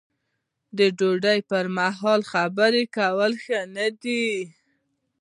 د 0.77 0.79
ډوډۍ 0.97 1.39
پر 1.49 1.65
مهال 1.77 2.21
خبرې 2.31 2.83
کول 2.97 3.33
ښه 3.43 3.59
نه 3.75 3.87
دي. 4.01 4.25